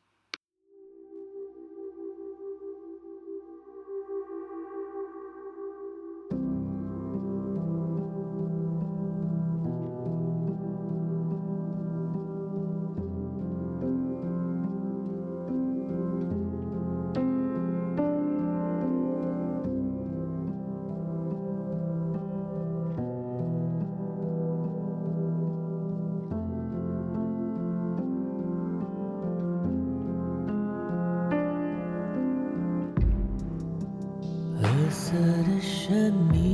[35.14, 36.53] 色的神秘